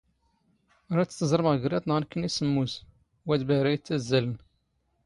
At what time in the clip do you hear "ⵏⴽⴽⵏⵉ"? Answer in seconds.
2.01-2.27